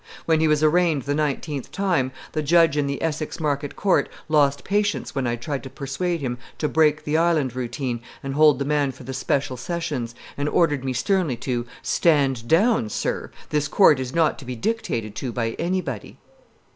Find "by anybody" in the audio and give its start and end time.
15.31-16.17